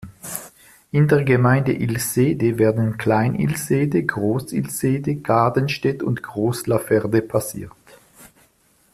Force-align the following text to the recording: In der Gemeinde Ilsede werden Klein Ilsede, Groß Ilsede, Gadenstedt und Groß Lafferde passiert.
In 0.91 1.07
der 1.07 1.23
Gemeinde 1.23 1.73
Ilsede 1.73 2.57
werden 2.57 2.97
Klein 2.97 3.35
Ilsede, 3.35 4.03
Groß 4.03 4.51
Ilsede, 4.51 5.17
Gadenstedt 5.17 6.01
und 6.01 6.23
Groß 6.23 6.65
Lafferde 6.65 7.21
passiert. 7.21 7.71